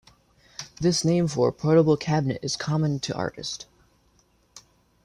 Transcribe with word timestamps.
This 0.79 1.05
name 1.05 1.27
for 1.27 1.49
a 1.49 1.53
portable 1.53 1.95
cabinet 1.95 2.39
is 2.41 2.55
common 2.55 2.99
to 3.01 3.13
artists. 3.15 3.67